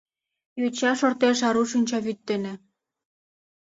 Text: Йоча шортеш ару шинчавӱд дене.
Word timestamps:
Йоча 0.59 0.91
шортеш 0.99 1.39
ару 1.47 1.63
шинчавӱд 1.71 2.19
дене. 2.29 2.53